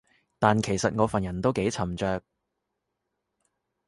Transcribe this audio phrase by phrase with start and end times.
[0.39, 2.23] 但其實我份人都幾沉着